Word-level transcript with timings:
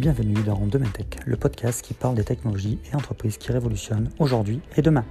Bienvenue 0.00 0.42
dans 0.44 0.66
Demain 0.66 0.88
Tech, 0.88 1.08
le 1.26 1.36
podcast 1.36 1.84
qui 1.84 1.92
parle 1.92 2.14
des 2.14 2.24
technologies 2.24 2.78
et 2.90 2.96
entreprises 2.96 3.36
qui 3.36 3.52
révolutionnent 3.52 4.08
aujourd'hui 4.18 4.62
et 4.74 4.80
demain. 4.80 5.04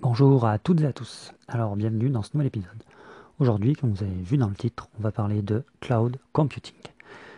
Bonjour 0.00 0.46
à 0.46 0.58
toutes 0.58 0.80
et 0.80 0.86
à 0.86 0.94
tous. 0.94 1.34
Alors 1.48 1.76
bienvenue 1.76 2.08
dans 2.08 2.22
ce 2.22 2.30
nouvel 2.32 2.46
épisode. 2.46 2.82
Aujourd'hui, 3.38 3.74
comme 3.74 3.92
vous 3.92 4.02
avez 4.02 4.22
vu 4.22 4.38
dans 4.38 4.48
le 4.48 4.54
titre, 4.54 4.88
on 4.98 5.02
va 5.02 5.12
parler 5.12 5.42
de 5.42 5.64
cloud 5.80 6.16
computing. 6.32 6.72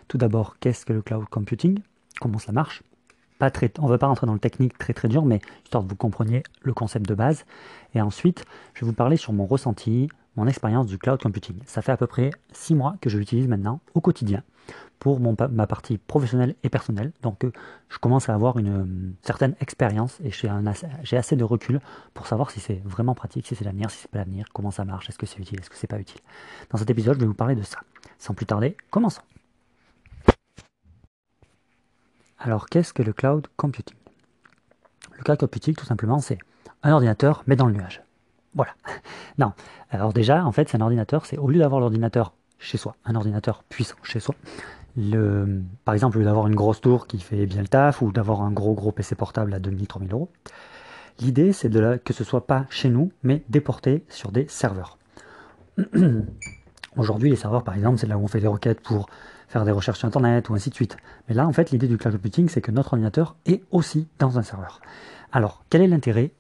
Tout 0.06 0.18
d'abord, 0.18 0.58
qu'est-ce 0.60 0.86
que 0.86 0.92
le 0.92 1.02
cloud 1.02 1.24
computing? 1.28 1.80
Comment 2.20 2.38
ça 2.38 2.52
marche? 2.52 2.84
Pas 3.40 3.50
très, 3.50 3.72
on 3.80 3.86
ne 3.86 3.90
va 3.90 3.98
pas 3.98 4.06
rentrer 4.06 4.28
dans 4.28 4.34
le 4.34 4.38
technique 4.38 4.78
très 4.78 4.94
très 4.94 5.08
dur, 5.08 5.24
mais 5.24 5.40
histoire 5.64 5.82
que 5.82 5.88
vous 5.88 5.96
compreniez 5.96 6.44
le 6.62 6.72
concept 6.72 7.08
de 7.08 7.14
base. 7.16 7.44
Et 7.96 8.00
ensuite, 8.00 8.44
je 8.74 8.82
vais 8.82 8.86
vous 8.86 8.92
parler 8.96 9.16
sur 9.16 9.32
mon 9.32 9.46
ressenti, 9.46 10.08
mon 10.36 10.46
expérience 10.46 10.86
du 10.86 10.98
cloud 10.98 11.20
computing. 11.20 11.58
Ça 11.66 11.82
fait 11.82 11.92
à 11.92 11.96
peu 11.96 12.06
près 12.06 12.30
6 12.52 12.74
mois 12.74 12.96
que 13.00 13.10
je 13.10 13.18
l'utilise 13.18 13.48
maintenant 13.48 13.80
au 13.94 14.00
quotidien 14.00 14.42
pour 14.98 15.20
ma 15.20 15.66
partie 15.66 15.98
professionnelle 15.98 16.54
et 16.62 16.68
personnelle. 16.68 17.12
Donc 17.22 17.44
euh, 17.44 17.52
je 17.88 17.98
commence 17.98 18.28
à 18.28 18.34
avoir 18.34 18.58
une 18.58 18.68
euh, 18.68 19.14
certaine 19.22 19.54
expérience 19.60 20.18
et 20.24 20.30
j'ai 21.02 21.16
assez 21.16 21.36
de 21.36 21.44
recul 21.44 21.80
pour 22.14 22.26
savoir 22.26 22.50
si 22.50 22.60
c'est 22.60 22.82
vraiment 22.84 23.14
pratique, 23.14 23.46
si 23.46 23.54
c'est 23.54 23.64
l'avenir, 23.64 23.90
si 23.90 23.98
c'est 23.98 24.10
pas 24.10 24.18
l'avenir, 24.18 24.46
comment 24.52 24.70
ça 24.70 24.84
marche, 24.84 25.08
est-ce 25.08 25.18
que 25.18 25.26
c'est 25.26 25.38
utile, 25.38 25.60
est-ce 25.60 25.70
que 25.70 25.76
c'est 25.76 25.86
pas 25.86 26.00
utile. 26.00 26.20
Dans 26.70 26.78
cet 26.78 26.90
épisode, 26.90 27.14
je 27.16 27.20
vais 27.20 27.26
vous 27.26 27.34
parler 27.34 27.54
de 27.54 27.62
ça. 27.62 27.78
Sans 28.18 28.34
plus 28.34 28.46
tarder, 28.46 28.76
commençons. 28.90 29.22
Alors, 32.38 32.66
qu'est-ce 32.68 32.92
que 32.92 33.02
le 33.02 33.12
cloud 33.12 33.46
computing? 33.56 33.96
Le 35.16 35.22
cloud 35.22 35.38
computing, 35.38 35.74
tout 35.74 35.86
simplement, 35.86 36.18
c'est 36.18 36.38
un 36.82 36.92
ordinateur, 36.92 37.42
mais 37.46 37.56
dans 37.56 37.66
le 37.66 37.72
nuage. 37.72 38.05
Voilà. 38.56 38.72
Non. 39.38 39.52
Alors 39.90 40.14
déjà, 40.14 40.46
en 40.46 40.50
fait, 40.50 40.70
c'est 40.70 40.78
un 40.78 40.80
ordinateur, 40.80 41.26
c'est 41.26 41.36
au 41.36 41.48
lieu 41.48 41.58
d'avoir 41.58 41.78
l'ordinateur 41.78 42.32
chez 42.58 42.78
soi, 42.78 42.96
un 43.04 43.14
ordinateur 43.14 43.62
puissant 43.64 43.96
chez 44.02 44.18
soi, 44.18 44.34
le, 44.96 45.60
par 45.84 45.92
exemple, 45.94 46.16
au 46.16 46.20
lieu 46.20 46.26
d'avoir 46.26 46.46
une 46.46 46.54
grosse 46.54 46.80
tour 46.80 47.06
qui 47.06 47.18
fait 47.18 47.44
bien 47.44 47.60
le 47.60 47.68
taf, 47.68 48.00
ou 48.00 48.12
d'avoir 48.12 48.40
un 48.40 48.50
gros 48.50 48.72
gros 48.72 48.92
PC 48.92 49.14
portable 49.14 49.52
à 49.52 49.60
2000-3000 49.60 50.10
euros, 50.12 50.30
l'idée 51.20 51.52
c'est 51.52 51.68
de 51.68 52.00
que 52.02 52.14
ce 52.14 52.24
soit 52.24 52.46
pas 52.46 52.64
chez 52.70 52.88
nous, 52.88 53.12
mais 53.22 53.42
déporté 53.50 54.04
sur 54.08 54.32
des 54.32 54.48
serveurs. 54.48 54.96
Aujourd'hui, 56.96 57.28
les 57.28 57.36
serveurs, 57.36 57.62
par 57.62 57.74
exemple, 57.74 57.98
c'est 57.98 58.06
là 58.06 58.16
où 58.16 58.24
on 58.24 58.28
fait 58.28 58.40
des 58.40 58.46
requêtes 58.46 58.80
pour 58.80 59.06
faire 59.48 59.66
des 59.66 59.70
recherches 59.70 59.98
sur 59.98 60.08
Internet 60.08 60.48
ou 60.48 60.54
ainsi 60.54 60.70
de 60.70 60.74
suite. 60.74 60.96
Mais 61.28 61.34
là, 61.34 61.46
en 61.46 61.52
fait, 61.52 61.70
l'idée 61.70 61.88
du 61.88 61.98
cloud 61.98 62.14
computing, 62.14 62.48
c'est 62.48 62.62
que 62.62 62.72
notre 62.72 62.94
ordinateur 62.94 63.36
est 63.44 63.62
aussi 63.70 64.08
dans 64.18 64.38
un 64.38 64.42
serveur. 64.42 64.80
Alors, 65.30 65.62
quel 65.68 65.82
est 65.82 65.88
l'intérêt 65.88 66.32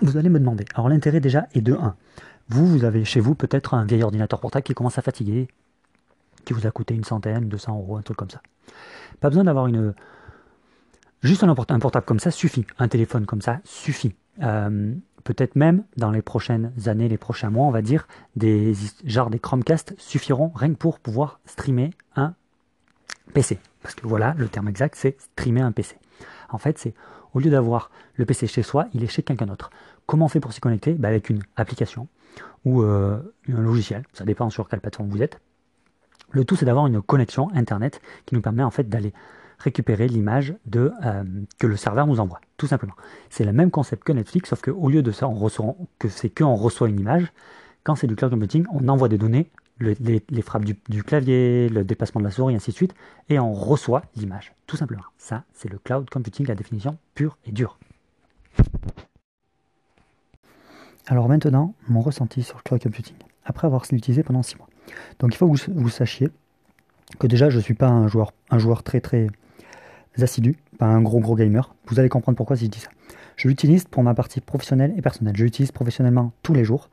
Vous 0.00 0.16
allez 0.16 0.28
me 0.28 0.38
demander. 0.38 0.64
Alors, 0.74 0.88
l'intérêt 0.88 1.20
déjà 1.20 1.46
est 1.54 1.60
de 1.60 1.74
1. 1.74 1.96
Vous, 2.48 2.66
vous 2.66 2.84
avez 2.84 3.04
chez 3.04 3.20
vous 3.20 3.34
peut-être 3.34 3.74
un 3.74 3.84
vieil 3.84 4.02
ordinateur 4.02 4.40
portable 4.40 4.64
qui 4.64 4.74
commence 4.74 4.98
à 4.98 5.02
fatiguer, 5.02 5.48
qui 6.44 6.52
vous 6.52 6.66
a 6.66 6.70
coûté 6.70 6.94
une 6.94 7.04
centaine, 7.04 7.48
200 7.48 7.78
euros, 7.78 7.96
un 7.96 8.02
truc 8.02 8.16
comme 8.16 8.30
ça. 8.30 8.42
Pas 9.20 9.28
besoin 9.28 9.44
d'avoir 9.44 9.66
une... 9.66 9.94
Juste 11.22 11.42
un, 11.42 11.54
portable 11.54 12.04
comme 12.04 12.18
ça 12.18 12.30
suffit. 12.30 12.66
Un 12.78 12.88
téléphone 12.88 13.24
comme 13.24 13.40
ça 13.40 13.60
suffit. 13.64 14.14
Euh, 14.42 14.94
peut-être 15.24 15.56
même 15.56 15.84
dans 15.96 16.10
les 16.10 16.20
prochaines 16.20 16.70
années, 16.86 17.08
les 17.08 17.16
prochains 17.16 17.48
mois, 17.48 17.66
on 17.66 17.70
va 17.70 17.80
dire, 17.80 18.06
des 18.36 18.74
genre 19.04 19.30
des 19.30 19.38
Chromecast 19.38 19.94
suffiront 19.98 20.52
rien 20.54 20.68
que 20.70 20.78
pour 20.78 21.00
pouvoir 21.00 21.40
streamer 21.46 21.90
un 22.14 22.34
PC. 23.32 23.58
Parce 23.82 23.94
que 23.94 24.06
voilà, 24.06 24.34
le 24.36 24.48
terme 24.48 24.68
exact, 24.68 24.94
c'est 24.96 25.18
streamer 25.18 25.62
un 25.62 25.72
PC. 25.72 25.96
En 26.50 26.58
fait, 26.58 26.78
c'est 26.78 26.94
au 27.34 27.40
lieu 27.40 27.50
d'avoir 27.50 27.90
le 28.14 28.24
PC 28.24 28.46
chez 28.46 28.62
soi, 28.62 28.86
il 28.94 29.02
est 29.04 29.08
chez 29.08 29.22
quelqu'un 29.22 29.46
d'autre. 29.46 29.70
Comment 30.06 30.26
on 30.26 30.28
fait 30.28 30.40
pour 30.40 30.52
s'y 30.52 30.60
connecter? 30.60 30.94
Bah, 30.94 31.08
Avec 31.08 31.28
une 31.30 31.42
application 31.56 32.08
ou 32.64 32.82
euh, 32.82 33.18
un 33.48 33.60
logiciel, 33.60 34.04
ça 34.12 34.24
dépend 34.24 34.48
sur 34.50 34.68
quelle 34.68 34.80
plateforme 34.80 35.08
vous 35.08 35.22
êtes. 35.22 35.40
Le 36.30 36.44
tout, 36.44 36.56
c'est 36.56 36.64
d'avoir 36.64 36.86
une 36.86 37.02
connexion 37.02 37.48
Internet 37.54 38.00
qui 38.26 38.34
nous 38.34 38.40
permet 38.40 38.62
en 38.62 38.70
fait 38.70 38.88
d'aller 38.88 39.12
récupérer 39.58 40.08
l'image 40.08 40.54
euh, 40.74 41.24
que 41.58 41.66
le 41.66 41.76
serveur 41.76 42.06
nous 42.06 42.20
envoie, 42.20 42.40
tout 42.56 42.66
simplement. 42.66 42.94
C'est 43.30 43.44
le 43.44 43.52
même 43.52 43.70
concept 43.70 44.04
que 44.04 44.12
Netflix, 44.12 44.50
sauf 44.50 44.62
qu'au 44.62 44.88
lieu 44.88 45.02
de 45.02 45.12
ça, 45.12 45.28
on 45.28 45.48
que 45.98 46.08
c'est 46.08 46.30
qu'on 46.30 46.54
reçoit 46.54 46.88
une 46.88 46.98
image. 46.98 47.32
Quand 47.84 47.94
c'est 47.94 48.06
du 48.06 48.16
cloud 48.16 48.32
computing, 48.32 48.64
on 48.72 48.88
envoie 48.88 49.08
des 49.08 49.18
données, 49.18 49.50
les, 49.80 50.42
frappes 50.42 50.64
du, 50.64 51.02
clavier, 51.02 51.68
le 51.68 51.84
déplacement 51.84 52.20
de 52.20 52.26
la 52.26 52.30
souris, 52.30 52.54
ainsi 52.54 52.70
de 52.70 52.76
suite, 52.76 52.94
et 53.28 53.38
on 53.38 53.52
reçoit 53.52 54.02
l'image, 54.16 54.52
tout 54.66 54.76
simplement. 54.76 55.02
Ça, 55.18 55.44
c'est 55.52 55.70
le 55.70 55.78
cloud 55.78 56.08
computing, 56.08 56.46
la 56.46 56.54
définition 56.54 56.96
pure 57.14 57.36
et 57.44 57.52
dure. 57.52 57.78
Alors 61.06 61.28
maintenant, 61.28 61.74
mon 61.88 62.00
ressenti 62.00 62.42
sur 62.42 62.56
le 62.56 62.62
cloud 62.62 62.82
computing, 62.82 63.16
après 63.44 63.66
avoir 63.66 63.84
utilisé 63.90 64.22
pendant 64.22 64.42
6 64.42 64.56
mois. 64.56 64.68
Donc 65.18 65.34
il 65.34 65.36
faut 65.36 65.50
que 65.50 65.70
vous, 65.72 65.88
sachiez 65.88 66.30
que 67.18 67.26
déjà 67.26 67.50
je 67.50 67.58
ne 67.58 67.62
suis 67.62 67.74
pas 67.74 67.88
un 67.88 68.06
joueur, 68.06 68.32
un 68.50 68.58
joueur 68.58 68.82
très 68.82 69.00
très 69.00 69.26
assidus, 70.20 70.56
pas 70.78 70.86
un 70.86 71.02
gros 71.02 71.20
gros 71.20 71.34
gamer. 71.34 71.74
Vous 71.86 71.98
allez 71.98 72.08
comprendre 72.08 72.36
pourquoi 72.36 72.56
si 72.56 72.66
je 72.66 72.70
dis 72.70 72.80
ça. 72.80 72.90
Je 73.36 73.48
l'utilise 73.48 73.84
pour 73.84 74.02
ma 74.02 74.14
partie 74.14 74.40
professionnelle 74.40 74.94
et 74.96 75.02
personnelle. 75.02 75.36
Je 75.36 75.44
l'utilise 75.44 75.72
professionnellement 75.72 76.32
tous 76.42 76.54
les 76.54 76.64
jours 76.64 76.88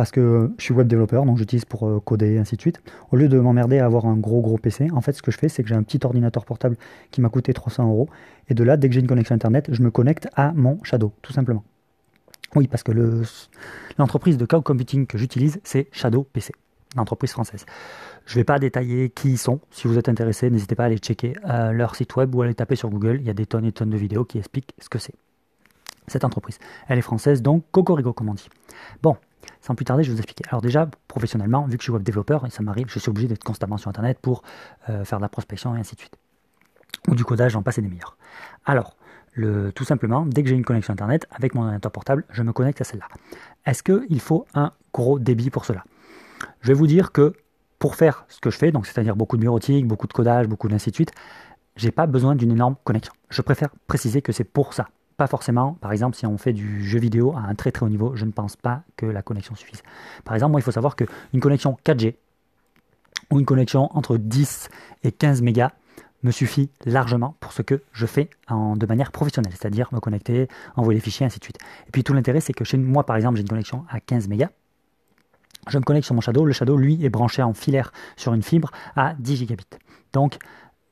parce 0.00 0.12
que 0.12 0.50
je 0.56 0.64
suis 0.64 0.72
web 0.72 0.88
développeur, 0.88 1.26
donc 1.26 1.36
j'utilise 1.36 1.66
pour 1.66 1.86
euh, 1.86 2.00
coder 2.00 2.32
et 2.32 2.38
ainsi 2.38 2.56
de 2.56 2.60
suite. 2.62 2.80
Au 3.12 3.16
lieu 3.16 3.28
de 3.28 3.38
m'emmerder 3.38 3.80
à 3.80 3.84
avoir 3.84 4.06
un 4.06 4.16
gros 4.16 4.40
gros 4.40 4.56
PC, 4.56 4.88
en 4.92 5.02
fait 5.02 5.12
ce 5.12 5.20
que 5.20 5.30
je 5.30 5.36
fais 5.36 5.50
c'est 5.50 5.62
que 5.62 5.68
j'ai 5.68 5.74
un 5.74 5.82
petit 5.82 6.00
ordinateur 6.02 6.46
portable 6.46 6.78
qui 7.10 7.20
m'a 7.20 7.28
coûté 7.28 7.52
300 7.52 7.86
euros 7.86 8.08
et 8.48 8.54
de 8.54 8.64
là 8.64 8.78
dès 8.78 8.88
que 8.88 8.94
j'ai 8.94 9.00
une 9.00 9.06
connexion 9.06 9.34
internet, 9.34 9.68
je 9.70 9.82
me 9.82 9.90
connecte 9.90 10.26
à 10.36 10.54
mon 10.54 10.82
Shadow, 10.84 11.12
tout 11.20 11.34
simplement. 11.34 11.64
Oui, 12.56 12.66
parce 12.66 12.82
que 12.82 12.92
l'entreprise 13.98 14.38
de 14.38 14.46
cloud 14.46 14.62
computing 14.62 15.06
que 15.06 15.18
j'utilise 15.18 15.60
c'est 15.64 15.86
Shadow 15.92 16.26
PC, 16.32 16.54
l'entreprise 16.96 17.32
française. 17.32 17.66
Je 18.24 18.32
ne 18.32 18.40
vais 18.40 18.44
pas 18.44 18.58
détailler 18.58 19.10
qui 19.10 19.32
ils 19.32 19.38
sont. 19.38 19.60
Si 19.70 19.86
vous 19.86 19.98
êtes 19.98 20.08
intéressé, 20.08 20.48
n'hésitez 20.48 20.76
pas 20.76 20.84
à 20.84 20.86
aller 20.86 20.96
checker 20.96 21.34
euh, 21.44 21.72
leur 21.72 21.94
site 21.94 22.16
web 22.16 22.34
ou 22.34 22.40
à 22.40 22.46
aller 22.46 22.54
taper 22.54 22.74
sur 22.74 22.88
Google. 22.88 23.18
Il 23.20 23.26
y 23.26 23.30
a 23.30 23.34
des 23.34 23.44
tonnes 23.44 23.66
et 23.66 23.72
tonnes 23.72 23.90
de 23.90 23.98
vidéos 23.98 24.24
qui 24.24 24.38
expliquent 24.38 24.72
ce 24.78 24.88
que 24.88 24.98
c'est. 24.98 25.14
Cette 26.06 26.24
entreprise. 26.24 26.58
Elle 26.88 26.98
est 26.98 27.02
française, 27.02 27.42
donc 27.42 27.64
Cocorigo, 27.70 28.14
comme 28.14 28.30
on 28.30 28.34
dit. 28.34 28.48
Bon, 29.02 29.18
sans 29.60 29.74
plus 29.74 29.84
tarder, 29.84 30.02
je 30.02 30.10
vais 30.10 30.14
vous 30.14 30.20
expliquer. 30.20 30.44
Alors 30.48 30.62
déjà, 30.62 30.88
professionnellement, 31.08 31.66
vu 31.66 31.76
que 31.76 31.82
je 31.82 31.84
suis 31.84 31.92
web 31.92 32.02
développeur, 32.02 32.46
et 32.46 32.50
ça 32.50 32.62
m'arrive, 32.62 32.86
je 32.88 32.98
suis 32.98 33.10
obligé 33.10 33.28
d'être 33.28 33.44
constamment 33.44 33.76
sur 33.76 33.88
Internet 33.88 34.18
pour 34.20 34.42
euh, 34.88 35.04
faire 35.04 35.18
de 35.18 35.22
la 35.22 35.28
prospection 35.28 35.76
et 35.76 35.80
ainsi 35.80 35.94
de 35.94 36.00
suite. 36.00 36.16
Ou 37.08 37.14
du 37.14 37.24
codage, 37.24 37.52
j'en 37.52 37.62
passe 37.62 37.78
des 37.78 37.88
meilleurs. 37.88 38.16
Alors, 38.64 38.96
tout 39.74 39.84
simplement, 39.84 40.26
dès 40.26 40.42
que 40.42 40.48
j'ai 40.48 40.54
une 40.54 40.64
connexion 40.64 40.92
Internet, 40.92 41.26
avec 41.30 41.54
mon 41.54 41.62
ordinateur 41.62 41.92
portable, 41.92 42.24
je 42.30 42.42
me 42.42 42.52
connecte 42.52 42.80
à 42.80 42.84
celle-là. 42.84 43.06
Est-ce 43.64 43.82
qu'il 43.82 44.20
faut 44.20 44.44
un 44.54 44.72
gros 44.92 45.18
débit 45.18 45.50
pour 45.50 45.64
cela? 45.64 45.84
Je 46.60 46.68
vais 46.68 46.74
vous 46.74 46.86
dire 46.86 47.12
que 47.12 47.32
pour 47.78 47.94
faire 47.94 48.26
ce 48.28 48.40
que 48.40 48.50
je 48.50 48.58
fais, 48.58 48.70
donc 48.70 48.86
c'est-à-dire 48.86 49.16
beaucoup 49.16 49.36
de 49.36 49.42
bureautique, 49.42 49.86
beaucoup 49.86 50.06
de 50.06 50.12
codage, 50.12 50.46
beaucoup 50.46 50.68
d'insi 50.68 50.90
de 50.90 50.94
suite, 50.94 51.12
j'ai 51.76 51.90
pas 51.90 52.06
besoin 52.06 52.34
d'une 52.34 52.50
énorme 52.50 52.74
connexion. 52.84 53.14
Je 53.30 53.40
préfère 53.40 53.70
préciser 53.86 54.20
que 54.20 54.32
c'est 54.32 54.44
pour 54.44 54.74
ça. 54.74 54.88
Pas 55.20 55.26
forcément, 55.26 55.74
par 55.82 55.92
exemple, 55.92 56.16
si 56.16 56.24
on 56.24 56.38
fait 56.38 56.54
du 56.54 56.82
jeu 56.82 56.98
vidéo 56.98 57.34
à 57.36 57.40
un 57.40 57.54
très 57.54 57.72
très 57.72 57.84
haut 57.84 57.90
niveau, 57.90 58.16
je 58.16 58.24
ne 58.24 58.30
pense 58.30 58.56
pas 58.56 58.84
que 58.96 59.04
la 59.04 59.20
connexion 59.20 59.54
suffise. 59.54 59.82
Par 60.24 60.32
exemple, 60.32 60.52
moi, 60.52 60.60
il 60.60 60.62
faut 60.62 60.70
savoir 60.70 60.96
qu'une 60.96 61.40
connexion 61.40 61.76
4G 61.84 62.14
ou 63.30 63.38
une 63.38 63.44
connexion 63.44 63.94
entre 63.94 64.16
10 64.16 64.70
et 65.04 65.12
15 65.12 65.42
mégas 65.42 65.72
me 66.22 66.30
suffit 66.30 66.70
largement 66.86 67.36
pour 67.38 67.52
ce 67.52 67.60
que 67.60 67.82
je 67.92 68.06
fais 68.06 68.30
en, 68.48 68.76
de 68.76 68.86
manière 68.86 69.12
professionnelle, 69.12 69.52
c'est-à-dire 69.52 69.90
me 69.92 70.00
connecter, 70.00 70.48
envoyer 70.74 70.98
des 70.98 71.04
fichiers, 71.04 71.26
ainsi 71.26 71.38
de 71.38 71.44
suite. 71.44 71.58
Et 71.86 71.90
puis 71.90 72.02
tout 72.02 72.14
l'intérêt, 72.14 72.40
c'est 72.40 72.54
que 72.54 72.64
chez 72.64 72.78
moi, 72.78 73.04
par 73.04 73.16
exemple, 73.16 73.36
j'ai 73.36 73.42
une 73.42 73.48
connexion 73.48 73.84
à 73.90 74.00
15 74.00 74.26
mégas 74.26 74.48
je 75.68 75.76
me 75.76 75.82
connecte 75.82 76.06
sur 76.06 76.14
mon 76.14 76.22
Shadow. 76.22 76.46
Le 76.46 76.54
Shadow, 76.54 76.78
lui, 76.78 77.04
est 77.04 77.10
branché 77.10 77.42
en 77.42 77.52
filaire 77.52 77.92
sur 78.16 78.32
une 78.32 78.42
fibre 78.42 78.70
à 78.96 79.12
10 79.18 79.36
gigabits. 79.36 79.66
Donc, 80.14 80.38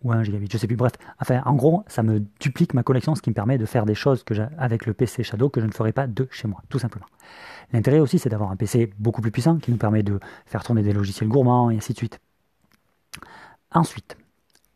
ou 0.03 0.13
1 0.13 0.23
gigabit, 0.23 0.49
je 0.51 0.59
sais 0.59 0.67
plus. 0.67 0.77
Bref, 0.77 0.93
enfin, 1.21 1.43
en 1.45 1.55
gros, 1.55 1.85
ça 1.89 2.03
me 2.03 2.21
duplique 2.41 2.75
ma 2.75 2.83
connexion, 2.83 3.15
ce 3.15 3.23
qui 3.23 3.31
me 3.31 3.35
permet 3.35 3.59
de 3.59 3.67
faire 3.67 3.85
des 3.85 3.95
choses 3.95 4.23
que 4.23 4.35
avec 4.59 4.87
le 4.87 4.95
PC 4.95 5.23
Shadow 5.23 5.49
que 5.49 5.61
je 5.61 5.67
ne 5.67 5.73
ferais 5.73 5.93
pas 5.93 6.07
de 6.07 6.29
chez 6.31 6.47
moi, 6.47 6.63
tout 6.69 6.79
simplement. 6.79 7.07
L'intérêt 7.73 7.99
aussi, 7.99 8.19
c'est 8.19 8.29
d'avoir 8.29 8.51
un 8.51 8.57
PC 8.57 8.93
beaucoup 8.99 9.21
plus 9.21 9.31
puissant 9.31 9.57
qui 9.59 9.71
nous 9.71 9.77
permet 9.77 10.03
de 10.03 10.21
faire 10.47 10.63
tourner 10.63 10.83
des 10.83 10.93
logiciels 10.93 11.29
gourmands 11.29 11.71
et 11.71 11.77
ainsi 11.77 11.93
de 11.93 11.99
suite. 11.99 12.21
Ensuite, 13.73 14.17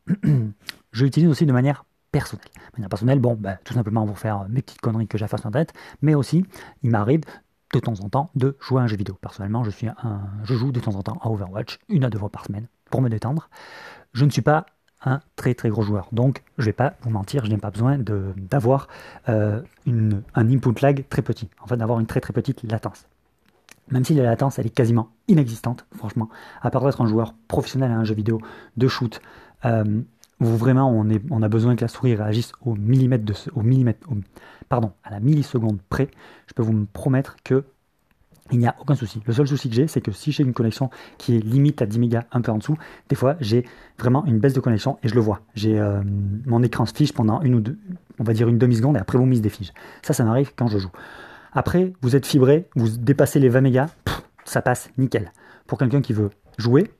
je 0.92 1.04
l'utilise 1.04 1.28
aussi 1.28 1.46
de 1.46 1.52
manière 1.52 1.84
personnelle. 2.10 2.48
De 2.54 2.78
manière 2.78 2.90
personnelle, 2.90 3.20
bon, 3.20 3.34
ben, 3.34 3.58
tout 3.64 3.74
simplement 3.74 4.06
pour 4.06 4.18
faire 4.18 4.46
mes 4.48 4.60
petites 4.60 4.80
conneries 4.80 5.08
que 5.08 5.16
j'ai 5.16 5.26
sur 5.26 5.46
Internet, 5.46 5.72
mais 6.02 6.14
aussi, 6.14 6.44
il 6.82 6.90
m'arrive 6.90 7.22
de 7.72 7.80
temps 7.80 7.98
en 8.00 8.08
temps 8.10 8.30
de 8.34 8.56
jouer 8.60 8.80
à 8.80 8.84
un 8.84 8.86
jeu 8.86 8.96
vidéo. 8.96 9.16
Personnellement, 9.20 9.64
je, 9.64 9.70
suis 9.70 9.88
je 10.44 10.54
joue 10.54 10.72
de 10.72 10.80
temps 10.80 10.94
en 10.94 11.02
temps 11.02 11.18
à 11.22 11.30
Overwatch, 11.30 11.78
une 11.88 12.04
à 12.04 12.10
deux 12.10 12.18
fois 12.18 12.28
par 12.28 12.44
semaine, 12.44 12.66
pour 12.90 13.00
me 13.00 13.08
détendre. 13.08 13.48
Je 14.12 14.26
ne 14.26 14.30
suis 14.30 14.42
pas 14.42 14.66
un 15.04 15.20
très 15.36 15.54
très 15.54 15.68
gros 15.68 15.82
joueur. 15.82 16.08
Donc, 16.12 16.42
je 16.58 16.64
vais 16.66 16.72
pas 16.72 16.94
vous 17.02 17.10
mentir, 17.10 17.44
je 17.44 17.50
n'ai 17.50 17.58
pas 17.58 17.70
besoin 17.70 17.98
d'avoir 18.36 18.88
euh, 19.28 19.60
un 19.86 20.50
input 20.50 20.80
lag 20.80 21.04
très 21.08 21.22
petit, 21.22 21.48
en 21.60 21.66
fait 21.66 21.76
d'avoir 21.76 22.00
une 22.00 22.06
très 22.06 22.20
très 22.20 22.32
petite 22.32 22.62
latence. 22.70 23.06
Même 23.90 24.04
si 24.04 24.14
la 24.14 24.22
latence 24.22 24.58
elle 24.58 24.66
est 24.66 24.70
quasiment 24.74 25.10
inexistante, 25.28 25.86
franchement, 25.96 26.28
à 26.60 26.70
part 26.70 26.84
d'être 26.84 27.00
un 27.00 27.06
joueur 27.06 27.34
professionnel 27.48 27.90
à 27.90 27.96
un 27.96 28.04
jeu 28.04 28.14
vidéo 28.14 28.40
de 28.76 28.88
shoot, 28.88 29.20
euh, 29.64 30.02
où 30.40 30.46
vraiment 30.46 30.90
on, 30.90 31.08
est, 31.08 31.22
on, 31.30 31.42
a 31.42 31.48
besoin 31.48 31.76
que 31.76 31.82
la 31.82 31.88
souris 31.88 32.14
réagisse 32.14 32.52
au 32.64 32.74
millimètre, 32.74 33.24
de, 33.24 33.34
au 33.54 33.62
millimètre 33.62 34.06
pardon, 34.68 34.92
à 35.04 35.10
la 35.10 35.20
milliseconde 35.20 35.80
près, 35.88 36.08
je 36.46 36.54
peux 36.54 36.62
vous 36.62 36.72
me 36.72 36.86
promettre 36.86 37.36
que 37.44 37.64
il 38.50 38.58
n'y 38.58 38.66
a 38.66 38.74
aucun 38.80 38.94
souci. 38.94 39.22
Le 39.24 39.32
seul 39.32 39.46
souci 39.46 39.68
que 39.68 39.74
j'ai, 39.74 39.86
c'est 39.86 40.00
que 40.00 40.10
si 40.10 40.32
j'ai 40.32 40.42
une 40.42 40.52
connexion 40.52 40.90
qui 41.16 41.36
est 41.36 41.40
limite 41.40 41.80
à 41.80 41.86
10 41.86 41.98
mégas, 41.98 42.24
un 42.32 42.40
peu 42.40 42.50
en 42.50 42.58
dessous, 42.58 42.76
des 43.08 43.16
fois 43.16 43.36
j'ai 43.40 43.64
vraiment 43.98 44.24
une 44.26 44.38
baisse 44.38 44.52
de 44.52 44.60
connexion 44.60 44.98
et 45.02 45.08
je 45.08 45.14
le 45.14 45.20
vois. 45.20 45.40
J'ai 45.54 45.78
euh, 45.78 46.02
mon 46.46 46.62
écran 46.62 46.84
se 46.84 46.92
fiche 46.92 47.12
pendant 47.12 47.40
une 47.42 47.54
ou 47.54 47.60
deux, 47.60 47.78
on 48.18 48.24
va 48.24 48.32
dire 48.32 48.48
une 48.48 48.58
demi-seconde 48.58 48.96
et 48.96 49.00
après 49.00 49.16
vous 49.16 49.26
mise 49.26 49.40
des 49.40 49.48
fiches. 49.48 49.72
Ça, 50.02 50.12
ça 50.12 50.24
m'arrive 50.24 50.52
quand 50.56 50.66
je 50.66 50.78
joue. 50.78 50.90
Après, 51.52 51.92
vous 52.02 52.16
êtes 52.16 52.26
fibré, 52.26 52.68
vous 52.74 52.88
dépassez 52.88 53.38
les 53.38 53.48
20 53.48 53.60
mégas, 53.60 53.94
ça 54.44 54.62
passe 54.62 54.90
nickel. 54.98 55.32
Pour 55.66 55.78
quelqu'un 55.78 56.00
qui 56.00 56.12
veut 56.12 56.30
jouer, 56.58 56.90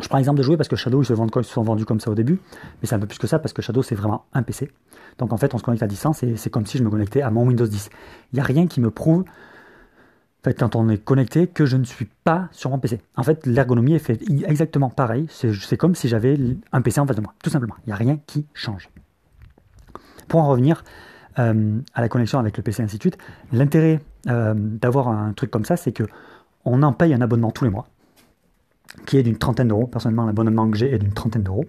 je 0.00 0.08
prends 0.08 0.18
l'exemple 0.18 0.38
de 0.38 0.42
jouer 0.42 0.56
parce 0.56 0.68
que 0.68 0.76
Shadow, 0.76 1.02
ils 1.02 1.06
se, 1.06 1.12
vendent, 1.12 1.30
ils 1.36 1.44
se 1.44 1.52
sont 1.52 1.62
vendus 1.62 1.84
comme 1.84 2.00
ça 2.00 2.10
au 2.10 2.14
début, 2.14 2.40
mais 2.80 2.88
c'est 2.88 2.94
un 2.94 2.98
peu 2.98 3.06
plus 3.06 3.18
que 3.18 3.26
ça 3.26 3.38
parce 3.38 3.52
que 3.52 3.62
Shadow, 3.62 3.82
c'est 3.82 3.94
vraiment 3.94 4.24
un 4.32 4.42
PC. 4.42 4.70
Donc 5.18 5.32
en 5.32 5.36
fait, 5.36 5.54
on 5.54 5.58
se 5.58 5.62
connecte 5.62 5.82
à 5.82 5.86
distance 5.86 6.22
et 6.22 6.36
c'est 6.36 6.50
comme 6.50 6.66
si 6.66 6.78
je 6.78 6.82
me 6.82 6.90
connectais 6.90 7.22
à 7.22 7.30
mon 7.30 7.46
Windows 7.46 7.66
10. 7.66 7.90
Il 8.32 8.36
n'y 8.36 8.40
a 8.40 8.44
rien 8.44 8.66
qui 8.66 8.80
me 8.80 8.90
prouve 8.90 9.24
fait, 10.44 10.58
quand 10.58 10.76
on 10.76 10.88
est 10.88 10.98
connecté, 10.98 11.46
que 11.46 11.66
je 11.66 11.76
ne 11.76 11.84
suis 11.84 12.08
pas 12.24 12.48
sur 12.52 12.70
mon 12.70 12.78
PC. 12.78 13.00
En 13.16 13.22
fait, 13.22 13.46
l'ergonomie 13.46 13.94
est 13.94 13.98
faite 13.98 14.22
exactement 14.46 14.90
pareil. 14.90 15.26
C'est 15.30 15.76
comme 15.76 15.94
si 15.94 16.08
j'avais 16.08 16.38
un 16.72 16.82
PC 16.82 17.00
en 17.00 17.06
face 17.06 17.16
de 17.16 17.22
moi, 17.22 17.34
tout 17.42 17.50
simplement. 17.50 17.74
Il 17.84 17.88
n'y 17.88 17.92
a 17.92 17.96
rien 17.96 18.18
qui 18.26 18.46
change. 18.54 18.90
Pour 20.28 20.40
en 20.40 20.48
revenir 20.48 20.84
euh, 21.38 21.78
à 21.94 22.00
la 22.00 22.08
connexion 22.08 22.38
avec 22.38 22.56
le 22.56 22.62
PC 22.62 22.82
ainsi 22.82 22.96
de 22.96 23.02
suite, 23.02 23.18
l'intérêt 23.52 24.00
euh, 24.28 24.54
d'avoir 24.56 25.08
un 25.08 25.32
truc 25.32 25.50
comme 25.50 25.64
ça, 25.64 25.76
c'est 25.76 25.92
que 25.92 26.04
on 26.64 26.82
en 26.82 26.92
paye 26.92 27.12
un 27.12 27.20
abonnement 27.20 27.50
tous 27.50 27.64
les 27.64 27.70
mois, 27.70 27.88
qui 29.06 29.18
est 29.18 29.22
d'une 29.22 29.36
trentaine 29.36 29.68
d'euros. 29.68 29.86
Personnellement, 29.86 30.24
l'abonnement 30.24 30.70
que 30.70 30.76
j'ai 30.76 30.92
est 30.92 30.98
d'une 30.98 31.12
trentaine 31.12 31.42
d'euros. 31.42 31.66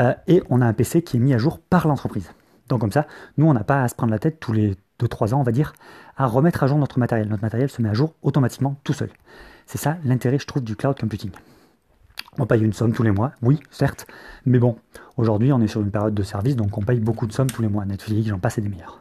Euh, 0.00 0.14
et 0.26 0.42
on 0.50 0.60
a 0.60 0.66
un 0.66 0.72
PC 0.72 1.02
qui 1.02 1.16
est 1.16 1.20
mis 1.20 1.34
à 1.34 1.38
jour 1.38 1.60
par 1.60 1.86
l'entreprise. 1.86 2.30
Donc 2.68 2.80
comme 2.80 2.92
ça, 2.92 3.06
nous, 3.36 3.46
on 3.46 3.54
n'a 3.54 3.64
pas 3.64 3.82
à 3.82 3.88
se 3.88 3.94
prendre 3.94 4.12
la 4.12 4.18
tête 4.18 4.40
tous 4.40 4.52
les 4.52 4.76
2-3 5.00 5.34
ans, 5.34 5.40
on 5.40 5.42
va 5.42 5.52
dire, 5.52 5.72
à 6.16 6.26
remettre 6.26 6.62
à 6.62 6.66
jour 6.66 6.78
notre 6.78 6.98
matériel. 6.98 7.28
Notre 7.28 7.42
matériel 7.42 7.68
se 7.68 7.82
met 7.82 7.88
à 7.88 7.94
jour 7.94 8.14
automatiquement 8.22 8.76
tout 8.84 8.92
seul. 8.92 9.10
C'est 9.66 9.78
ça 9.78 9.98
l'intérêt, 10.04 10.38
je 10.38 10.46
trouve, 10.46 10.62
du 10.62 10.76
cloud 10.76 10.98
computing. 10.98 11.30
On 12.38 12.46
paye 12.46 12.62
une 12.62 12.72
somme 12.72 12.92
tous 12.92 13.02
les 13.02 13.10
mois, 13.10 13.32
oui, 13.42 13.60
certes, 13.70 14.06
mais 14.44 14.58
bon, 14.58 14.76
aujourd'hui 15.16 15.52
on 15.52 15.60
est 15.60 15.68
sur 15.68 15.80
une 15.80 15.90
période 15.90 16.14
de 16.14 16.22
service, 16.22 16.54
donc 16.54 16.76
on 16.76 16.82
paye 16.82 17.00
beaucoup 17.00 17.26
de 17.26 17.32
sommes 17.32 17.50
tous 17.50 17.62
les 17.62 17.68
mois. 17.68 17.84
Netflix, 17.86 18.28
j'en 18.28 18.38
passe 18.38 18.58
des 18.58 18.68
meilleurs. 18.68 19.00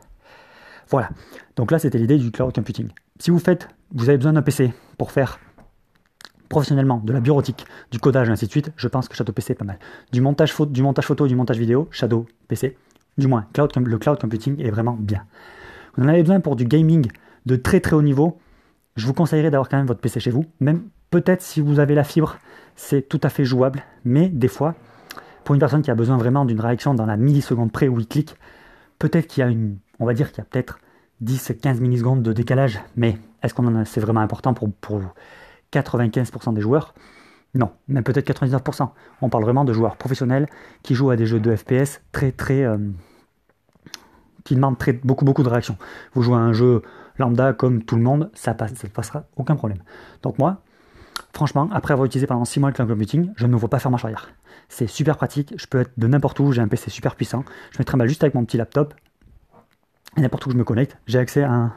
Voilà, 0.89 1.09
donc 1.55 1.71
là 1.71 1.79
c'était 1.79 1.97
l'idée 1.97 2.17
du 2.17 2.31
cloud 2.31 2.53
computing. 2.53 2.89
Si 3.19 3.31
vous 3.31 3.39
faites, 3.39 3.67
vous 3.93 4.07
avez 4.07 4.17
besoin 4.17 4.33
d'un 4.33 4.41
PC 4.41 4.73
pour 4.97 5.11
faire 5.11 5.39
professionnellement 6.47 7.01
de 7.03 7.11
la 7.11 7.19
bureautique, 7.19 7.65
du 7.91 7.99
codage, 7.99 8.29
ainsi 8.29 8.45
de 8.45 8.51
suite, 8.51 8.71
je 8.77 8.87
pense 8.87 9.09
que 9.09 9.15
Shadow 9.15 9.33
PC 9.33 9.53
est 9.53 9.55
pas 9.55 9.65
mal. 9.65 9.79
Du 10.11 10.21
montage, 10.21 10.53
photo, 10.53 10.71
du 10.71 11.35
montage 11.35 11.57
vidéo, 11.57 11.87
Shadow 11.91 12.25
PC, 12.47 12.77
du 13.17 13.27
moins, 13.27 13.47
le 13.57 13.97
cloud 13.97 14.19
computing 14.21 14.61
est 14.61 14.69
vraiment 14.69 14.93
bien 14.93 15.25
vous 15.97 16.03
en 16.03 16.07
avez 16.07 16.21
besoin 16.21 16.39
pour 16.39 16.55
du 16.55 16.65
gaming 16.65 17.07
de 17.45 17.55
très 17.55 17.79
très 17.79 17.95
haut 17.95 18.01
niveau, 18.01 18.39
je 18.95 19.05
vous 19.05 19.13
conseillerais 19.13 19.51
d'avoir 19.51 19.69
quand 19.69 19.77
même 19.77 19.85
votre 19.85 20.01
PC 20.01 20.19
chez 20.19 20.31
vous. 20.31 20.45
Même 20.59 20.83
peut-être 21.09 21.41
si 21.41 21.61
vous 21.61 21.79
avez 21.79 21.95
la 21.95 22.03
fibre, 22.03 22.37
c'est 22.75 23.07
tout 23.07 23.19
à 23.23 23.29
fait 23.29 23.45
jouable. 23.45 23.83
Mais 24.03 24.29
des 24.29 24.47
fois, 24.47 24.75
pour 25.43 25.55
une 25.55 25.59
personne 25.59 25.81
qui 25.81 25.91
a 25.91 25.95
besoin 25.95 26.17
vraiment 26.17 26.45
d'une 26.45 26.59
réaction 26.59 26.93
dans 26.93 27.05
la 27.05 27.17
milliseconde 27.17 27.71
près 27.71 27.87
où 27.87 27.99
il 27.99 28.07
clique, 28.07 28.35
peut-être 28.99 29.27
qu'il 29.27 29.41
y 29.41 29.43
a 29.43 29.49
une, 29.49 29.77
on 29.99 30.05
va 30.05 30.13
dire 30.13 30.31
qu'il 30.31 30.39
y 30.39 30.41
a 30.41 30.45
peut-être 30.45 30.79
10-15 31.23 31.79
millisecondes 31.79 32.23
de 32.23 32.33
décalage. 32.33 32.79
Mais 32.95 33.17
est-ce 33.43 33.53
qu'on 33.53 33.67
en 33.67 33.75
a, 33.75 33.85
c'est 33.85 34.01
vraiment 34.01 34.21
important 34.21 34.53
pour, 34.53 34.71
pour 34.73 35.01
95% 35.71 36.53
des 36.53 36.61
joueurs? 36.61 36.93
Non, 37.53 37.71
même 37.87 38.03
peut-être 38.03 38.29
99%. 38.29 38.89
On 39.21 39.29
parle 39.29 39.43
vraiment 39.43 39.63
de 39.63 39.71
joueurs 39.71 39.95
professionnels 39.95 40.47
qui 40.83 40.93
jouent 40.93 41.11
à 41.11 41.15
des 41.15 41.25
jeux 41.25 41.39
de 41.39 41.55
FPS 41.55 42.01
très 42.11 42.33
très 42.33 42.63
euh, 42.63 42.77
qui 44.45 44.55
demande 44.55 44.77
beaucoup, 45.03 45.25
beaucoup 45.25 45.43
de 45.43 45.49
réactions. 45.49 45.77
Vous 46.13 46.21
jouez 46.21 46.37
à 46.37 46.39
un 46.39 46.53
jeu 46.53 46.83
lambda 47.17 47.51
comme 47.51 47.83
tout 47.83 47.95
le 47.95 48.03
monde, 48.03 48.29
ça 48.33 48.53
passe, 48.53 48.73
ça 48.75 48.87
passera 48.87 49.25
aucun 49.35 49.55
problème. 49.55 49.79
Donc 50.21 50.39
moi, 50.39 50.61
franchement, 51.33 51.67
après 51.73 51.93
avoir 51.93 52.05
utilisé 52.05 52.27
pendant 52.27 52.45
6 52.45 52.59
mois 52.59 52.69
le 52.69 52.75
cloud 52.75 52.87
computing, 52.87 53.33
je 53.35 53.47
ne 53.47 53.55
vois 53.55 53.69
pas 53.69 53.79
faire 53.79 53.91
marche 53.91 54.05
arrière. 54.05 54.29
C'est 54.69 54.87
super 54.87 55.17
pratique, 55.17 55.53
je 55.57 55.65
peux 55.67 55.81
être 55.81 55.91
de 55.97 56.07
n'importe 56.07 56.39
où, 56.39 56.51
j'ai 56.51 56.61
un 56.61 56.67
PC 56.67 56.89
super 56.89 57.15
puissant, 57.15 57.43
je 57.71 57.79
me 57.79 57.83
trimballe 57.83 58.07
juste 58.07 58.23
avec 58.23 58.35
mon 58.35 58.45
petit 58.45 58.57
laptop, 58.57 58.93
et 60.15 60.21
n'importe 60.21 60.45
où 60.45 60.51
je 60.51 60.57
me 60.57 60.63
connecte, 60.63 60.97
j'ai 61.07 61.19
accès 61.19 61.43
à 61.43 61.51
un, 61.51 61.73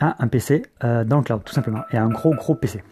un 0.00 0.28
PC 0.28 0.62
euh, 0.82 1.04
dans 1.04 1.18
le 1.18 1.22
cloud, 1.22 1.42
tout 1.44 1.54
simplement, 1.54 1.82
et 1.90 1.96
à 1.96 2.04
un 2.04 2.10
gros 2.10 2.34
gros 2.34 2.54
PC. 2.54 2.82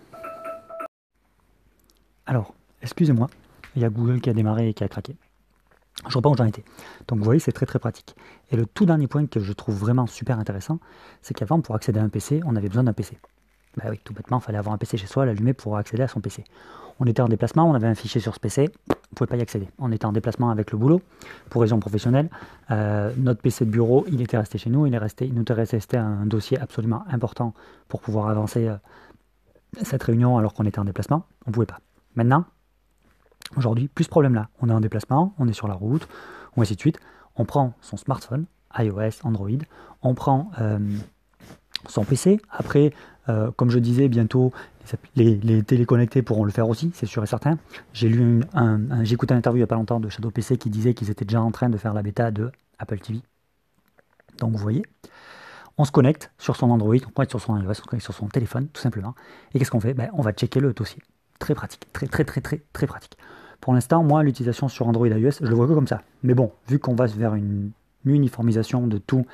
Alors, 2.26 2.54
excusez-moi, 2.80 3.28
il 3.74 3.82
y 3.82 3.84
a 3.84 3.90
Google 3.90 4.20
qui 4.20 4.30
a 4.30 4.32
démarré 4.32 4.68
et 4.68 4.74
qui 4.74 4.84
a 4.84 4.88
craqué. 4.88 5.16
Je 6.08 6.18
pas 6.18 6.28
où 6.28 6.36
j'en 6.36 6.44
étais. 6.44 6.64
Donc 7.08 7.18
vous 7.18 7.24
voyez, 7.24 7.40
c'est 7.40 7.52
très 7.52 7.66
très 7.66 7.78
pratique. 7.78 8.16
Et 8.50 8.56
le 8.56 8.66
tout 8.66 8.86
dernier 8.86 9.06
point 9.06 9.26
que 9.26 9.40
je 9.40 9.52
trouve 9.52 9.76
vraiment 9.76 10.06
super 10.06 10.38
intéressant, 10.38 10.80
c'est 11.20 11.34
qu'avant, 11.34 11.60
pour 11.60 11.74
accéder 11.74 12.00
à 12.00 12.02
un 12.02 12.08
PC, 12.08 12.40
on 12.44 12.56
avait 12.56 12.68
besoin 12.68 12.84
d'un 12.84 12.92
PC. 12.92 13.18
Bah 13.76 13.84
oui, 13.90 14.00
tout 14.02 14.12
bêtement, 14.12 14.38
il 14.38 14.42
fallait 14.42 14.58
avoir 14.58 14.74
un 14.74 14.78
PC 14.78 14.96
chez 14.96 15.06
soi, 15.06 15.24
l'allumer 15.24 15.54
pour 15.54 15.76
accéder 15.76 16.02
à 16.02 16.08
son 16.08 16.20
PC. 16.20 16.44
On 17.00 17.06
était 17.06 17.22
en 17.22 17.28
déplacement, 17.28 17.68
on 17.68 17.74
avait 17.74 17.86
un 17.86 17.94
fichier 17.94 18.20
sur 18.20 18.34
ce 18.34 18.40
PC, 18.40 18.70
on 18.88 18.92
ne 18.92 19.16
pouvait 19.16 19.28
pas 19.28 19.36
y 19.36 19.40
accéder. 19.40 19.68
On 19.78 19.90
était 19.92 20.04
en 20.04 20.12
déplacement 20.12 20.50
avec 20.50 20.72
le 20.72 20.78
boulot, 20.78 21.00
pour 21.48 21.62
raison 21.62 21.78
professionnelle. 21.80 22.28
Euh, 22.70 23.12
notre 23.16 23.40
PC 23.40 23.64
de 23.64 23.70
bureau, 23.70 24.04
il 24.08 24.20
était 24.20 24.36
resté 24.36 24.58
chez 24.58 24.70
nous, 24.70 24.86
il, 24.86 24.94
est 24.94 24.98
resté, 24.98 25.28
nous 25.28 25.42
était 25.42 25.54
resté 25.54 25.96
un 25.96 26.26
dossier 26.26 26.58
absolument 26.58 27.04
important 27.08 27.54
pour 27.88 28.00
pouvoir 28.00 28.28
avancer 28.28 28.68
euh, 28.68 28.76
cette 29.82 30.02
réunion 30.02 30.36
alors 30.36 30.52
qu'on 30.52 30.66
était 30.66 30.78
en 30.78 30.84
déplacement. 30.84 31.24
On 31.46 31.50
ne 31.50 31.54
pouvait 31.54 31.66
pas. 31.66 31.80
Maintenant, 32.14 32.44
Aujourd'hui, 33.56 33.88
plus 33.88 34.04
ce 34.04 34.08
problème-là. 34.08 34.48
On 34.60 34.68
est 34.68 34.72
en 34.72 34.80
déplacement, 34.80 35.34
on 35.38 35.48
est 35.48 35.52
sur 35.52 35.68
la 35.68 35.74
route, 35.74 36.08
ou 36.56 36.62
ainsi 36.62 36.74
de 36.74 36.80
suite. 36.80 36.98
On 37.36 37.44
prend 37.44 37.74
son 37.80 37.96
smartphone, 37.96 38.46
iOS, 38.78 39.24
Android, 39.24 39.50
on 40.02 40.14
prend 40.14 40.50
euh, 40.60 40.78
son 41.88 42.04
PC. 42.04 42.40
Après, 42.50 42.92
euh, 43.28 43.50
comme 43.52 43.70
je 43.70 43.78
disais, 43.78 44.08
bientôt, 44.08 44.52
les, 45.14 45.62
téléconnectés 45.62 46.22
pourront 46.22 46.44
le 46.44 46.50
faire 46.50 46.68
aussi, 46.68 46.90
c'est 46.94 47.06
sûr 47.06 47.22
et 47.22 47.26
certain. 47.26 47.58
J'ai 47.92 48.08
lu 48.08 48.42
un, 48.54 49.04
j'ai 49.04 49.14
écouté 49.14 49.32
une 49.32 49.38
interview 49.38 49.58
il 49.58 49.60
n'y 49.60 49.64
a 49.64 49.68
pas 49.68 49.76
longtemps 49.76 50.00
de 50.00 50.08
Shadow 50.08 50.30
PC 50.30 50.56
qui 50.56 50.70
disait 50.70 50.94
qu'ils 50.94 51.10
étaient 51.10 51.24
déjà 51.24 51.40
en 51.40 51.50
train 51.50 51.70
de 51.70 51.76
faire 51.76 51.94
la 51.94 52.02
bêta 52.02 52.30
de 52.30 52.50
Apple 52.78 52.98
TV. 52.98 53.20
Donc 54.38 54.52
vous 54.52 54.58
voyez, 54.58 54.82
on 55.78 55.84
se 55.84 55.92
connecte 55.92 56.32
sur 56.38 56.56
son 56.56 56.70
Android, 56.70 56.96
on 57.06 57.10
connecte 57.10 57.30
sur 57.30 57.40
son 57.40 57.56
iOS, 57.56 57.70
on 57.70 57.74
se 57.74 57.82
connecte 57.82 58.04
sur 58.04 58.14
son 58.14 58.28
téléphone, 58.28 58.68
tout 58.68 58.80
simplement. 58.80 59.14
Et 59.54 59.58
qu'est-ce 59.58 59.70
qu'on 59.70 59.80
fait? 59.80 59.94
Ben, 59.94 60.10
On 60.14 60.22
va 60.22 60.32
checker 60.32 60.60
le 60.60 60.72
dossier. 60.72 61.00
Très 61.38 61.54
pratique, 61.54 61.92
très 61.92 62.06
très 62.06 62.24
très 62.24 62.40
très 62.40 62.62
très 62.72 62.86
pratique. 62.86 63.16
Pour 63.62 63.74
l'instant, 63.74 64.02
moi, 64.02 64.24
l'utilisation 64.24 64.66
sur 64.66 64.88
Android 64.88 65.06
iOS, 65.06 65.34
je 65.40 65.46
le 65.46 65.54
vois 65.54 65.68
que 65.68 65.72
comme 65.72 65.86
ça. 65.86 66.02
Mais 66.24 66.34
bon, 66.34 66.50
vu 66.66 66.80
qu'on 66.80 66.96
va 66.96 67.06
vers 67.06 67.36
une 67.36 67.70
uniformisation 68.04 68.88
de 68.88 68.98
tous 68.98 69.24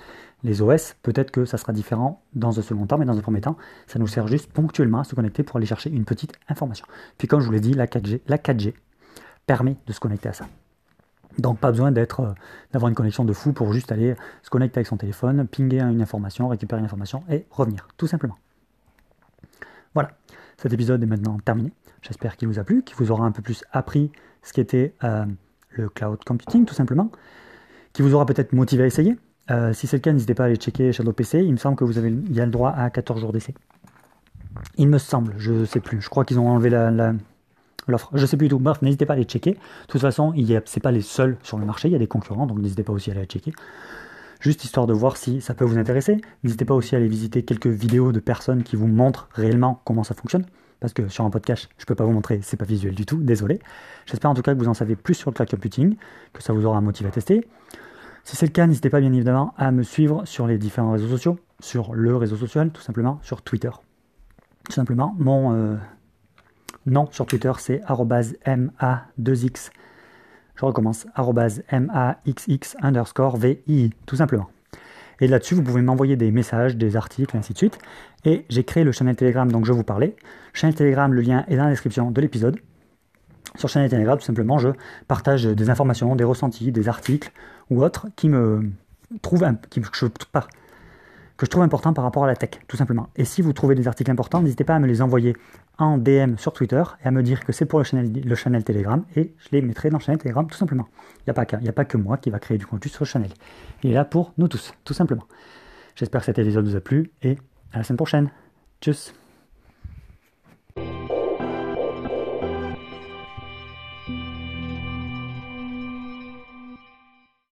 les 0.45 0.61
OS, 0.61 0.97
peut-être 1.03 1.31
que 1.31 1.47
ça 1.47 1.57
sera 1.57 1.73
différent 1.73 2.21
dans 2.35 2.59
un 2.59 2.63
second 2.63 2.87
temps, 2.87 2.99
mais 2.99 3.07
dans 3.07 3.17
un 3.17 3.23
premier 3.23 3.41
temps, 3.41 3.57
ça 3.87 3.99
nous 3.99 4.07
sert 4.07 4.29
juste 4.29 4.53
ponctuellement 4.53 5.01
à 5.01 5.05
se 5.05 5.15
connecter 5.15 5.45
pour 5.45 5.57
aller 5.57 5.65
chercher 5.65 5.89
une 5.89 6.05
petite 6.05 6.35
information. 6.51 6.85
Puis 7.17 7.27
comme 7.27 7.41
je 7.41 7.47
vous 7.47 7.53
l'ai 7.53 7.61
dit, 7.61 7.73
la 7.73 7.87
4G, 7.87 8.21
la 8.29 8.37
4G 8.37 8.75
permet 9.47 9.79
de 9.87 9.93
se 9.95 9.99
connecter 9.99 10.29
à 10.29 10.35
ça. 10.35 10.47
Donc 11.39 11.59
pas 11.59 11.71
besoin 11.71 11.91
d'être, 11.91 12.21
euh, 12.21 12.33
d'avoir 12.75 12.91
une 12.91 12.95
connexion 12.95 13.25
de 13.25 13.33
fou 13.33 13.55
pour 13.55 13.73
juste 13.73 13.93
aller 13.93 14.15
se 14.43 14.51
connecter 14.51 14.81
avec 14.81 14.89
son 14.89 14.99
téléphone, 14.99 15.49
pinguer 15.49 15.81
une 15.81 16.03
information, 16.03 16.49
récupérer 16.49 16.81
une 16.81 16.85
information 16.85 17.25
et 17.31 17.47
revenir, 17.51 17.89
tout 17.97 18.07
simplement. 18.07 18.37
Voilà, 19.95 20.11
cet 20.59 20.73
épisode 20.73 21.03
est 21.03 21.07
maintenant 21.07 21.39
terminé. 21.39 21.73
J'espère 22.03 22.37
qu'il 22.37 22.49
vous 22.49 22.59
a 22.59 22.65
plu, 22.65 22.83
qu'il 22.83 22.97
vous 22.97 23.11
aura 23.11 23.25
un 23.25 23.31
peu 23.31 23.43
plus 23.43 23.65
appris 23.73 24.11
ce 24.43 24.53
qu'était 24.53 24.93
euh, 25.05 25.25
le 25.71 25.89
cloud 25.89 26.19
computing, 26.25 26.65
tout 26.65 26.75
simplement, 26.75 27.11
qui 27.93 28.03
vous 28.03 28.15
aura 28.15 28.27
peut-être 28.27 28.53
motivé 28.53 28.83
à 28.83 28.87
essayer. 28.87 29.17
Euh, 29.51 29.73
si 29.73 29.87
c'est 29.87 29.97
le 29.97 30.03
cas, 30.03 30.13
n'hésitez 30.13 30.35
pas 30.35 30.45
à 30.45 30.47
aller 30.47 30.57
checker 30.57 30.93
Shadow 30.93 31.13
PC. 31.13 31.43
Il 31.43 31.53
me 31.53 31.57
semble 31.57 31.77
que 31.77 31.85
vous 31.85 31.97
avez, 31.97 32.11
il 32.11 32.33
y 32.33 32.41
a 32.41 32.45
le 32.45 32.51
droit 32.51 32.71
à 32.71 32.91
14 32.91 33.21
jours 33.21 33.33
d'essai. 33.33 33.55
Il 34.77 34.89
me 34.89 34.99
semble, 34.99 35.35
je 35.39 35.53
ne 35.53 35.65
sais 35.65 35.81
plus. 35.81 36.01
Je 36.01 36.09
crois 36.11 36.25
qu'ils 36.25 36.41
ont 36.41 36.49
enlevé 36.49 36.71
l'offre. 37.87 38.11
Je 38.15 38.27
sais 38.27 38.37
plus 38.37 38.49
du 38.49 38.51
tout. 38.51 38.59
Bref, 38.59 38.83
n'hésitez 38.83 39.07
pas 39.07 39.15
à 39.15 39.17
les 39.17 39.25
checker. 39.25 39.53
De 39.53 39.59
toute 39.87 40.01
façon, 40.01 40.33
ce 40.35 40.41
n'est 40.41 40.83
pas 40.83 40.91
les 40.91 41.03
seuls 41.03 41.37
sur 41.43 41.59
le 41.59 41.67
marché. 41.67 41.89
Il 41.89 41.93
y 41.93 41.95
a 41.95 41.99
des 41.99 42.09
concurrents, 42.09 42.47
donc 42.47 42.59
n'hésitez 42.59 42.83
pas 42.83 42.93
aussi 42.93 43.11
à 43.11 43.15
aller 43.15 43.25
checker. 43.27 43.53
Juste 44.41 44.65
histoire 44.65 44.87
de 44.87 44.93
voir 44.93 45.17
si 45.17 45.41
ça 45.41 45.55
peut 45.55 45.65
vous 45.65 45.79
intéresser. 45.79 46.19
N'hésitez 46.45 46.65
pas 46.65 46.75
aussi 46.75 46.95
à 46.95 46.99
aller 46.99 47.09
visiter 47.09 47.43
quelques 47.43 47.67
vidéos 47.67 48.13
de 48.13 48.21
personnes 48.21 48.63
qui 48.63 48.77
vous 48.77 48.87
montrent 48.87 49.29
réellement 49.33 49.81
comment 49.85 50.05
ça 50.05 50.15
fonctionne 50.15 50.45
parce 50.81 50.93
que 50.93 51.09
sur 51.09 51.25
un 51.25 51.31
podcast, 51.31 51.69
je 51.77 51.83
ne 51.83 51.87
peux 51.87 51.95
pas 51.95 52.05
vous 52.05 52.13
montrer, 52.13 52.41
c'est 52.43 52.57
pas 52.57 52.65
visuel 52.65 52.95
du 52.95 53.05
tout, 53.05 53.17
désolé. 53.17 53.61
J'espère 54.07 54.31
en 54.31 54.35
tout 54.35 54.43
cas 54.43 54.55
que 54.55 54.59
vous 54.59 54.69
en 54.69 54.75
savez 54.75 54.97
plus 54.97 55.15
sur 55.15 55.31
le 55.31 55.35
cloud 55.35 55.51
computing, 55.51 55.97
que 56.33 56.43
ça 56.43 56.53
vous 56.53 56.67
aura 56.67 56.81
motivé 56.81 57.09
à 57.09 57.13
tester. 57.13 57.47
Si 58.25 58.37
c'est 58.37 58.47
le 58.47 58.53
cas, 58.53 58.67
n'hésitez 58.67 58.91
pas 58.91 59.01
bien 59.01 59.13
évidemment 59.13 59.55
à 59.57 59.71
me 59.73 59.83
suivre 59.83 60.25
sur 60.27 60.47
les 60.47 60.59
différents 60.59 60.93
réseaux 60.93 61.09
sociaux, 61.09 61.39
sur 61.61 61.95
le 61.95 62.15
réseau 62.17 62.37
social, 62.37 62.71
tout 62.71 62.83
simplement, 62.83 63.19
sur 63.23 63.43
Twitter. 63.43 63.71
Tout 64.65 64.73
simplement, 64.73 65.15
mon 65.19 65.55
euh, 65.55 65.77
nom 66.87 67.09
sur 67.11 67.27
Twitter, 67.27 67.53
c'est 67.59 67.81
ma2x. 67.81 69.71
Je 70.59 70.65
recommence, 70.65 71.07
maxx 71.17 72.77
underscore 72.83 73.37
vi, 73.37 73.93
tout 74.07 74.17
simplement. 74.17 74.49
Et 75.21 75.29
là-dessus, 75.29 75.55
vous 75.55 75.63
pouvez 75.63 75.83
m'envoyer 75.83 76.17
des 76.17 76.31
messages, 76.33 76.77
des 76.77 76.97
articles, 76.97 77.37
ainsi 77.37 77.53
de 77.53 77.59
suite. 77.59 77.79
Et 78.25 78.45
j'ai 78.49 78.65
créé 78.65 78.83
le 78.85 78.93
channel 78.93 79.15
Telegram 79.15 79.51
dont 79.51 79.63
je 79.65 79.73
vous 79.73 79.85
parlais. 79.85 80.17
Channel 80.53 80.75
Telegram, 80.75 81.13
le 81.13 81.21
lien 81.21 81.45
est 81.49 81.57
dans 81.57 81.65
la 81.65 81.71
description 81.71 82.11
de 82.11 82.21
l'épisode. 82.21 82.59
Sur 83.57 83.69
channel 83.69 83.89
Telegram, 83.89 84.19
tout 84.19 84.25
simplement, 84.25 84.59
je 84.59 84.71
partage 85.07 85.45
des 85.45 85.71
informations, 85.71 86.17
des 86.17 86.25
ressentis, 86.25 86.73
des 86.73 86.89
articles 86.89 87.31
ou 87.71 87.83
autres 87.85 88.09
qui 88.17 88.29
me 88.29 88.71
trouvent, 89.23 89.45
un, 89.45 89.55
qui, 89.55 89.81
que 91.39 91.47
je 91.47 91.51
trouve 91.51 91.63
importants 91.63 91.93
par 91.95 92.05
rapport 92.05 92.25
à 92.25 92.27
la 92.27 92.37
tech, 92.37 92.51
tout 92.67 92.77
simplement. 92.77 93.09
Et 93.17 93.25
si 93.25 93.43
vous 93.43 93.53
trouvez 93.53 93.77
des 93.77 93.87
articles 93.87 94.11
importants, 94.11 94.43
n'hésitez 94.43 94.65
pas 94.65 94.75
à 94.75 94.81
me 94.81 94.89
les 94.89 95.01
envoyer 95.01 95.37
en 95.79 95.97
DM 95.97 96.37
sur 96.37 96.53
Twitter 96.53 96.83
et 97.03 97.07
à 97.07 97.11
me 97.13 97.23
dire 97.23 97.45
que 97.45 97.53
c'est 97.53 97.65
pour 97.65 97.79
le 97.79 97.85
channel, 97.85 98.11
le 98.13 98.35
channel 98.35 98.65
Telegram 98.65 99.05
et 99.15 99.33
je 99.39 99.49
les 99.53 99.63
mettrai 99.63 99.89
dans 99.89 99.99
le 99.99 100.03
channel 100.03 100.19
Telegram 100.19 100.47
tout 100.47 100.57
simplement. 100.57 100.89
Il 101.27 101.33
n'y 101.33 101.39
a, 101.39 101.71
a 101.71 101.73
pas 101.73 101.85
que 101.85 101.97
moi 101.97 102.17
qui 102.17 102.31
va 102.31 102.41
créer 102.41 102.59
du 102.59 102.67
contenu 102.67 102.91
sur 102.91 103.05
le 103.05 103.09
channel. 103.09 103.31
Il 103.85 103.91
est 103.91 103.95
là 103.95 104.05
pour 104.05 104.33
nous 104.37 104.49
tous, 104.49 104.75
tout 104.85 104.95
simplement. 104.95 105.25
J'espère 105.95 106.23
que 106.23 106.27
cet 106.27 106.41
épisode 106.41 106.67
vous 106.67 106.77
a 106.77 106.81
plu 106.81 107.13
et 107.23 107.39
à 107.73 107.79
la 107.79 107.85
semaine 107.85 107.99
prochaine. 107.99 108.31
Tchuss 108.81 109.15